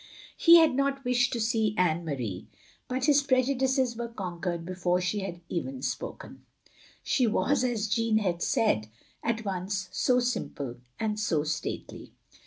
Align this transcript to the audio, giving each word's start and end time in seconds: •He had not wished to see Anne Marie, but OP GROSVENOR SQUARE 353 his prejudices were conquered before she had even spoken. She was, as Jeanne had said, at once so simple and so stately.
•He 0.35 0.55
had 0.57 0.73
not 0.73 1.05
wished 1.05 1.31
to 1.33 1.39
see 1.39 1.75
Anne 1.77 2.03
Marie, 2.03 2.47
but 2.87 3.03
OP 3.03 3.05
GROSVENOR 3.05 3.13
SQUARE 3.13 3.27
353 3.43 3.57
his 3.59 3.75
prejudices 3.93 3.95
were 3.95 4.13
conquered 4.15 4.65
before 4.65 4.99
she 4.99 5.19
had 5.19 5.41
even 5.47 5.83
spoken. 5.83 6.43
She 7.03 7.27
was, 7.27 7.63
as 7.63 7.87
Jeanne 7.87 8.17
had 8.17 8.41
said, 8.41 8.87
at 9.23 9.45
once 9.45 9.89
so 9.91 10.19
simple 10.19 10.77
and 10.99 11.19
so 11.19 11.43
stately. 11.43 12.13